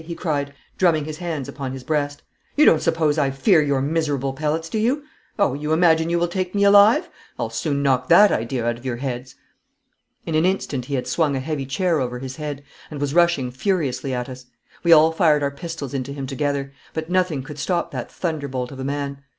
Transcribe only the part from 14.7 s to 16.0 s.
We all fired our pistols